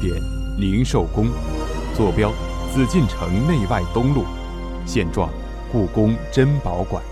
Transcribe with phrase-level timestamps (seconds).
[0.00, 0.14] 点：
[0.56, 1.28] 宁寿宫，
[1.94, 2.32] 坐标：
[2.72, 4.24] 紫禁城内外东路，
[4.86, 5.28] 现状：
[5.70, 7.04] 故宫珍宝馆。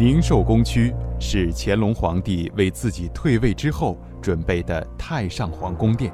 [0.00, 6.10] 宁寿宫区是乾隆皇帝为自己退位之后准备的太上皇宫殿，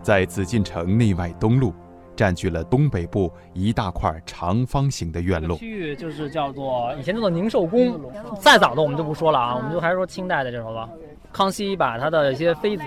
[0.00, 1.70] 在紫禁城内外东路，
[2.16, 5.58] 占据了东北部一大块长方形的院落。
[5.58, 8.00] 区域就是叫做以前叫做宁寿宫，
[8.40, 10.88] 再早的我们就不说了啊，我们就还是说清代的这时候吧。
[11.30, 12.84] 康熙把他的一些妃子，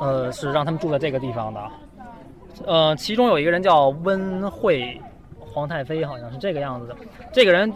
[0.00, 1.60] 呃，是让他们住在这个地方的，
[2.64, 4.98] 呃，其中有一个人叫温惠
[5.38, 6.96] 皇太妃，好像是这个样子的，
[7.34, 7.70] 这个人。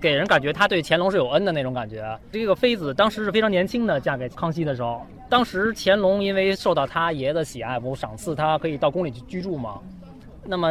[0.00, 2.18] 给人感觉他对乾隆是有恩的那种感觉。
[2.32, 9.80] 这个妃子当时是非常年轻的，嫁给康熙的时候，当时乾隆因为受到他爷爷的喜爱，不赏赐他可以到宫里去居住嘛？
[10.44, 10.68] 那么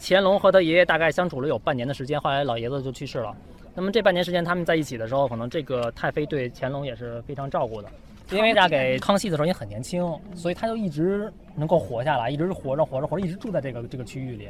[0.00, 3.34] 乾隆和他爷爷大概相处了有半年的时间，后来老爷子就去世了。
[3.74, 7.88] 那么这半年时间他们在一起的时候，可能这个太妃对乾隆也是非常照顾的。
[8.32, 10.02] 因为嫁给康熙的时候也很年轻，
[10.34, 14.48] 所以他就一直能够活下来，一直活着活着活着，一直住在这个这个区域里。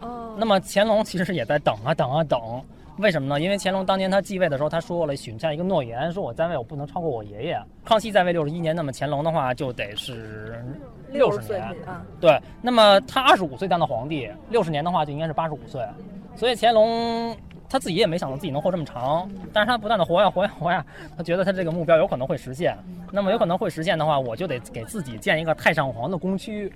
[0.00, 0.36] 哦。
[0.38, 2.38] 那么乾隆其实也在等啊等啊等。
[2.98, 3.40] 为什么呢？
[3.40, 7.60] 因为乾隆当年他继位的时候，他说了许下一个诺言，说我在位我不能超过我爷爷。
[7.84, 10.64] 康熙在位六十一年，那么乾隆的话就得是
[11.10, 11.76] 六十年。
[12.20, 15.82] 对，那么他二十五岁当的皇帝，六十年的话就应该是八十五岁。
[16.34, 17.36] 所以乾隆
[17.68, 20.84] 他自己也没想到自己能活这么长，但是他不断的活呀活呀活呀，
[21.16, 22.76] 他觉得他这个目标有可能会实现。
[23.12, 26.72] 那么有可能会实现的话，我就得给自己建一个太上皇的宫区。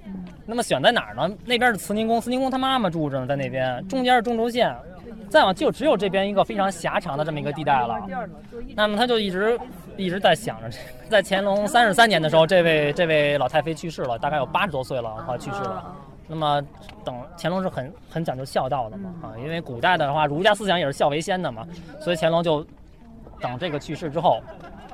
[0.46, 1.30] 那么选在哪儿呢？
[1.44, 4.74] 那边是慈宁宫，慈宁宫他妈妈住着呢，在那边，中间是中轴线。
[5.28, 8.00] 再往就只有这边一个非常狭长的这么一个地带了，
[8.74, 9.58] 那么他就一直
[9.96, 10.76] 一直在想着，
[11.08, 15.94] 在乾隆三十三年的时候，这位这位老太妃去世了，大概有八十多岁了，啊去世了。
[16.30, 16.64] 那么
[17.04, 21.66] 等乾隆是很很讲究孝道的嘛，啊，因为古代的话儒家思想也是孝为先的嘛，
[22.00, 22.64] 所以乾隆就
[23.41, 24.41] 等这个去世之后，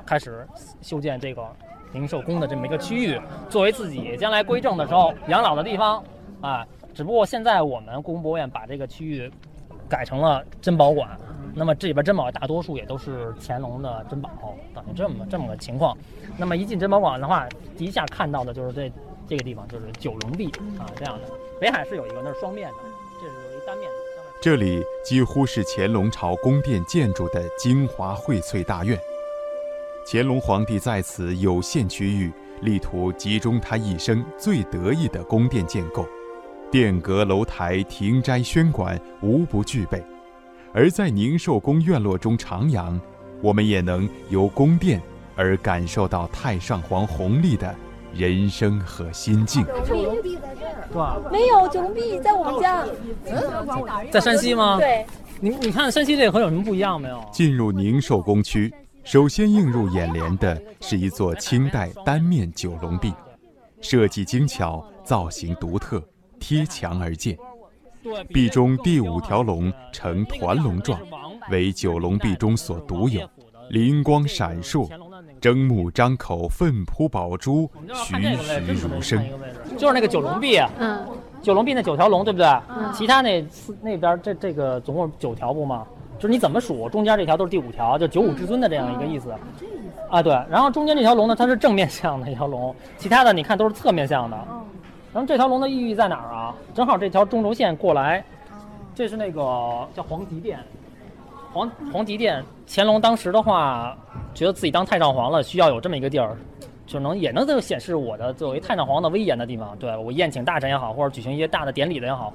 [0.03, 0.45] 开始
[0.81, 1.47] 修建这个
[1.93, 6.03] 宁寿宫的这么一个区域，作为自己将来归政的时候养老的地方，
[6.41, 9.31] 啊，只不过现在我们故宫博物院把这个区域。
[9.89, 11.17] 改成了珍宝馆，
[11.55, 14.29] 那么这里边珍宝大多数也都是乾隆的珍宝，
[14.75, 15.97] 等于这么这么个情况。
[16.35, 18.91] 那么一进珍宝馆的话，第一下看到的就是这
[19.27, 20.49] 这个地方就是九龙壁
[20.79, 21.29] 啊这样的。
[21.59, 22.77] 北海是有一个，那是双面的，
[23.21, 23.97] 这是有一单面的。
[24.39, 28.97] 这里几乎是乾隆朝宫殿建筑的精华荟萃大院，
[30.05, 36.07] 乾隆皇帝在此有限区域，力图集中他一生最得意的宫殿建构。
[36.69, 40.03] 殿阁楼台、亭斋轩馆无不具备，
[40.73, 42.99] 而在宁寿宫院落中徜徉，
[43.41, 45.01] 我们也能由宫殿
[45.35, 47.73] 而感受到太上皇弘历的
[48.17, 49.65] 人生和心境。
[49.87, 51.17] 九龙壁在这儿，是吧？
[51.31, 52.85] 没有九龙壁在我们家，
[54.11, 54.77] 在山西吗？
[54.77, 55.05] 对。
[55.39, 57.23] 你你看山西这和有什么不一样没有？
[57.31, 58.73] 进入宁寿宫区，
[59.03, 63.13] 首先映入眼帘的是一座清代单面九龙壁，
[63.79, 66.03] 设计精巧，造型独特。
[66.39, 67.35] 贴墙而建，
[68.29, 70.99] 壁中第五条龙呈团龙状，
[71.49, 73.27] 为九龙壁中所独有，
[73.71, 74.87] 灵光闪烁，
[75.39, 79.23] 睁目张口，奋扑宝珠，栩栩如生。
[79.77, 81.05] 就是那个九龙壁，嗯，
[81.41, 82.47] 九龙壁那九条龙，对不对？
[82.69, 82.91] 嗯。
[82.93, 83.45] 其他那
[83.81, 85.85] 那边这这个总共九条不吗？
[86.17, 89.31] 就是你怎么数，中间这条都是第五条，就九五至尊的这样一个意思。
[90.09, 90.33] 啊，对。
[90.49, 94.37] 然后中间这条龙呢，它是正面向的一条龙，其他的你看都是侧面向的。
[95.13, 96.55] 然后这条龙的意义在哪儿啊？
[96.73, 98.23] 正好这条中轴线过来，
[98.95, 99.41] 这是那个
[99.93, 100.59] 叫黄极殿，
[101.53, 102.43] 黄黄极殿。
[102.67, 103.97] 乾隆当时的话，
[104.37, 106.37] 觉得自己当太上皇了，需要有这么一个地儿，
[106.85, 109.75] 就能也能就显示我的作为太上皇的威严的地方。
[109.79, 112.31] 对我宴请大臣也好，或者举行一些大的典礼的也好，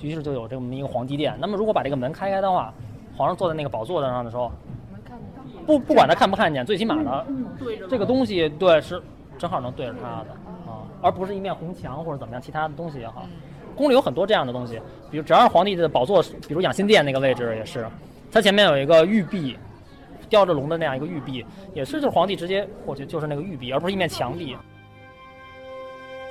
[0.00, 1.36] 于是就有这么一个皇帝殿。
[1.38, 2.72] 那么如果把这个门开开的话，
[3.14, 4.50] 皇上坐在那个宝座上的时候，
[5.66, 7.26] 不不管他看不看见，最起码的
[7.86, 9.02] 这个东西对是
[9.36, 10.30] 正好能对着他的
[10.66, 10.88] 啊。
[11.02, 13.26] 而不是一面红墙或者怎么样，其他的东西也好，
[13.76, 17.86] 宫里有很多这样的东西，比如只要是皇帝的宝座，比如养心殿那个位置也是，
[18.30, 19.58] 它前面有一个玉壁，
[20.32, 21.44] 雕着龙的那样一个玉璧，
[21.74, 24.56] 也是就是皇帝直接过去就是那个玉璧，而不是一面墙壁。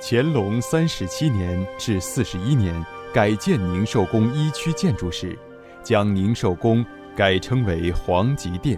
[0.02, 2.84] 乾隆三十七年至四十一年
[3.14, 5.38] 改建宁寿宫一区建筑时，
[5.84, 6.84] 将宁寿宫
[7.14, 8.76] 改称为皇极殿，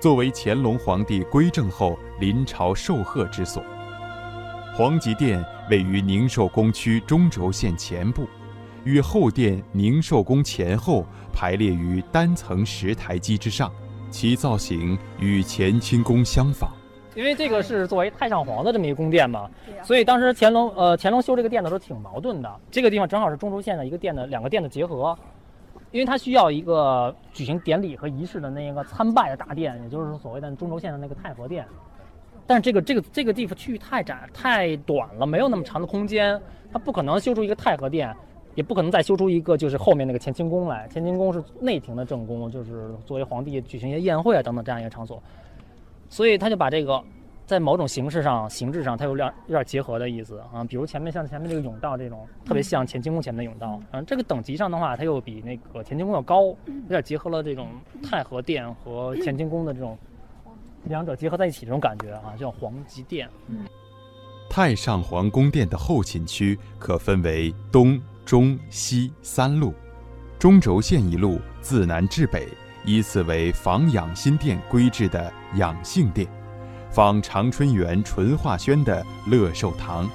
[0.00, 3.62] 作为乾隆皇帝归政后临朝受贺之所。
[4.76, 8.26] 皇极殿位于宁寿宫区中轴线前部，
[8.82, 13.72] 与后殿宁寿宫前后排列于单层石台基之上，
[14.10, 16.70] 其造型与乾清宫相仿。
[17.16, 19.50] 因为这个是作为太上皇的这么一个宫殿嘛，
[19.82, 22.60] 所以当时乾隆呃乾隆修这个殿的时候挺矛盾的。
[22.70, 25.18] 这个地方正好是中轴线的一个殿的两个殿的结合，
[25.90, 31.66] 因为它需要一个举行典礼和仪式的那个参拜的大殿，也就是所谓的中轴线的那个太和殿。
[32.46, 36.40] 但是这个这个这个地方区域太窄太短了，没有那么长的空间，
[36.72, 38.14] 它不可能修出一个太和殿，
[38.54, 40.88] 也不可能再修出一个就是后面那个乾清宫来。
[40.92, 45.22] 乾清宫是内廷的正宫，就是作为皇帝举行一些宴会啊等等这样一个场所。
[46.08, 47.00] 所以他就把这个，
[47.46, 50.64] 在某种形式上、形制上，它有点有点结合的意思啊。
[50.64, 53.80] 比如前面像前面这个甬道这种，特别像乾清宫前面的甬道。
[53.92, 56.56] 嗯，这个等级上的话，它又比那个乾清宫要高，有
[56.88, 57.68] 点结合了这种
[58.02, 59.96] 太和殿和乾清宫的这种
[60.84, 63.28] 两者结合在一起这种感觉啊，叫皇极殿。
[64.48, 68.00] 太上皇宫殿的后勤区可分为东、
[68.30, 69.74] 中、西三路，
[70.38, 72.46] 中轴线一路自南至北。
[72.84, 76.28] 依次为仿养心殿规制的养性殿，
[76.92, 80.08] 仿长春园纯化轩的乐寿堂，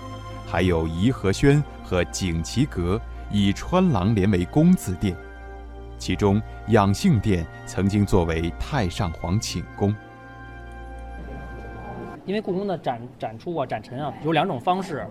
[0.47, 2.97] 还有颐和轩和景祺阁
[3.29, 5.13] 以穿廊连为宫字殿。
[5.97, 9.93] 其中养性殿曾经作为太上皇寝宫。
[12.25, 15.05] 因为故宫的展展出啊、展陈啊有两种方式，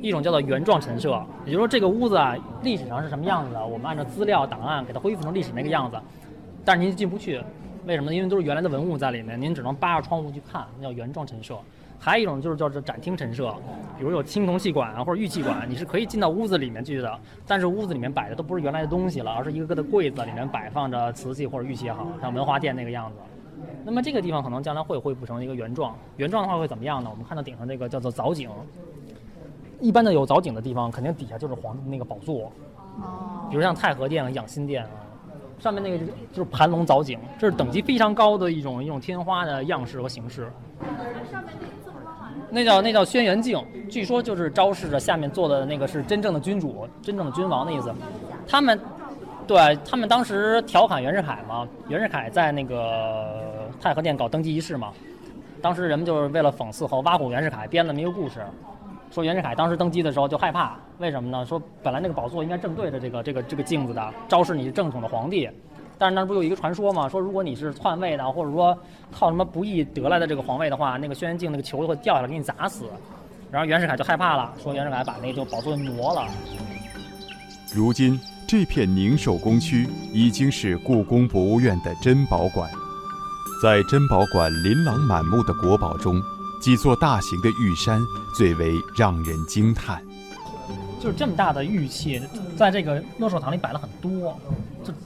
[0.00, 5.96] 一种叫做原状陈设，也就是说这个屋子啊历史上是什么样子的，我们按照资料档案给它恢复成历史那个样子。
[6.64, 7.40] 但是您进不去，
[7.86, 8.14] 为什么呢？
[8.14, 11.56] 因为都是原来的文物在里面，您只能扒着窗户去看，那叫原状陈设。
[11.98, 13.54] 还有一种就是叫做展厅陈设，
[13.98, 23.16] 比如有青铜器馆啊或者玉器馆，你是可以进到屋子里面去的，但是屋子里面摆的都不是原来的东西了，而是一个个的柜子里面摆放着瓷器或者玉器也好，像文华殿那个样子。
[23.82, 27.08] 那么这个地方可能将来会恢复成一个原状，原状的话会怎么样呢？
[27.10, 28.50] 我们看到顶上这个叫做藻井，
[29.80, 32.50] 一般的有藻井的地方，肯定底下就是皇帝那个宝座，
[33.50, 34.90] 比如像太和殿、养心殿啊。
[35.58, 35.98] 上面那个
[36.32, 40.52] 就是盘龙藻井，这是等级非常高的一种一种天花的样式和形式。
[42.50, 43.58] 那叫那叫轩辕镜，
[43.88, 47.90] 据说就是昭示着下面坐的那个是真正的君主、真正的君王的意思。
[48.46, 48.78] 他们，
[49.46, 54.92] 对他们当时调侃袁世凯嘛，袁世凯在那个太和殿搞登基仪式嘛，
[55.62, 58.40] 当时人们就是为了讽刺和挖苦袁世凯，编了这么一个故事。
[59.16, 61.42] 说袁世凯当时登基的时候就害怕，为什么呢？
[61.46, 65.48] 说本来那个宝座应该正对着这个这个这个镜子的，昭示你是正统的皇帝。
[65.96, 67.08] 但是那不有一个传说吗？
[67.08, 68.78] 说如果你是篡位的，或者说
[69.10, 72.84] 靠什么不义得来的这个皇位的话，那个轩辕镜那个球会掉下来给你砸死。
[73.50, 76.28] 然后袁世凯就害怕了，说袁世凯把那个宝座挪了。
[77.74, 82.70] 如今这片宁寿宫区已经是故宫博物院的珍宝馆，
[83.62, 86.20] 在珍宝馆琳琅满目的国宝中。
[86.60, 88.00] 几座大型的玉山
[88.34, 90.02] 最为让人惊叹，
[91.00, 92.20] 就是这么大的玉器，
[92.56, 94.36] 在这个乐寿堂里摆了很多，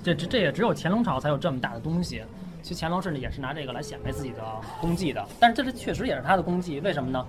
[0.02, 2.22] 这这这也只有乾隆朝才有这么大的东西。
[2.62, 4.42] 其实乾隆甚至也是拿这个来显摆自己的
[4.80, 7.26] 功绩的，但是这是确实也是他的功绩，为什么呢？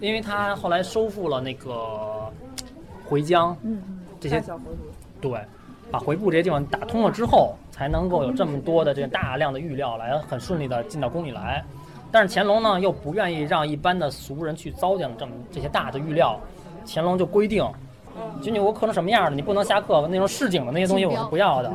[0.00, 2.30] 因为他后来收复了那个
[3.04, 3.56] 回疆，
[4.18, 4.42] 这些
[5.20, 5.38] 对，
[5.90, 11.64] 把回部这些地方打通了之后，才能够有这么多的这大量的玉料来很顺利的进到宫里来。
[12.12, 16.38] 但是乾隆呢，又不愿意让一般的俗人去糟践这么这些大的玉料，
[16.86, 17.66] 乾隆就规定，
[18.42, 20.06] 君酒屋刻成什么样的，你不能瞎刻。
[20.08, 21.70] 那种市井的那些东西我是不要的。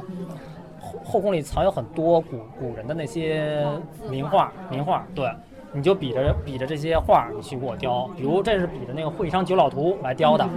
[0.79, 3.65] 后后宫里藏有很多古古人的那些
[4.12, 5.27] 名画，名画，对，
[5.74, 8.08] 你就比着比着这些画，你去给我雕。
[8.15, 10.48] 比如这是比着那个《会昌九老图》来雕的，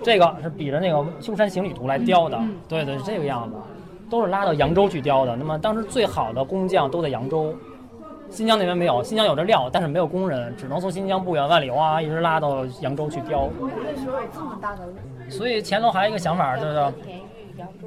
[0.00, 3.56] 这个是比着那个《秋山行旅图》来雕的，对对，是这个样子，
[4.08, 5.34] 都是拉到扬州去雕的。
[5.34, 7.52] 那么当时最好的工匠都在扬州。
[8.30, 13.48] 新疆那边没有，新疆有这料，但是没有工人，只能从新疆不远万里哇，一直拉到扬州去雕。
[15.28, 16.92] 所以乾隆还有一个想法，就是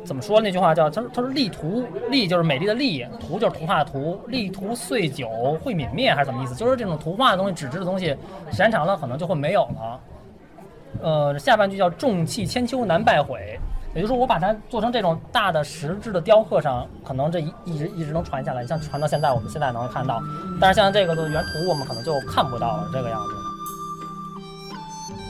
[0.04, 5.30] 怎么说那句话叫他说他说力图力就是美丽的力，图就是图画的图，力图岁久
[5.64, 6.56] 会泯灭还是怎么意思？
[6.56, 8.08] 就是这种图画的东西、纸质的东西，
[8.50, 10.00] 时间长了可能就会没有了。
[11.02, 13.60] 呃，下半句叫重器千秋难败毁。
[13.96, 20.22] 也就是说，我把它做成这种大的石质的雕刻上，可能这一一直一直能传下来，像传到现在，我们现在能看到。
[20.62, 23.34] 但是像这个的原图，我们可能就看不到了，这个样子。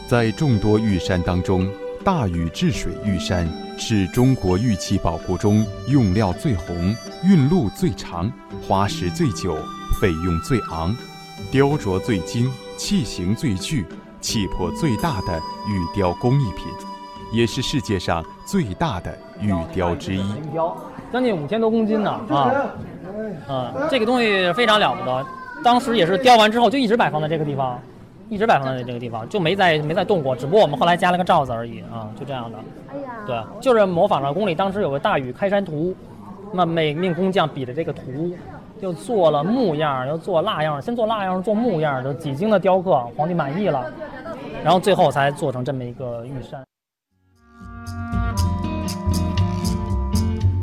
[0.10, 1.72] 在众多玉山当中，
[2.04, 3.48] 大禹治水玉山
[3.78, 8.30] 是中国玉器宝库中用料最红、运路最长、
[8.68, 9.56] 花时最久、
[10.01, 10.94] 费用最昂、
[11.50, 13.86] 雕琢最精、器型最巨、
[14.20, 16.88] 气魄最大的玉雕工艺品。
[17.31, 20.75] 也是世界上最大的玉雕之一，玉雕
[21.12, 22.51] 将近五千多公斤呢啊，
[23.50, 25.25] 嗯，这个东西非常了不得。
[25.63, 27.79] 当时也是雕完之后就一直摆放在这个地方，
[28.29, 32.57] 一直摆放在这个地方，就没再没再动过，只不过我们后来加了个罩子而已啊，就这样的。
[32.93, 35.93] 哎呀，对，就是模仿着宫里当时有个大禹开山图，
[36.53, 38.33] 那每命工匠比的这个图，
[38.79, 43.86] 又做了木样，又做蜡样，先做蜡样，做木样，就几经的雕刻，皇帝满意了，
[44.63, 46.63] 然后最后才做成这么一个玉山。